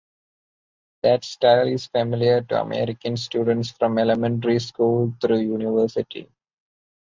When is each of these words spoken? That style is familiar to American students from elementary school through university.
That 1.03 1.23
style 1.23 1.67
is 1.67 1.85
familiar 1.85 2.41
to 2.41 2.59
American 2.63 3.17
students 3.17 3.69
from 3.69 3.99
elementary 3.99 4.57
school 4.57 5.13
through 5.21 5.41
university. 5.41 6.27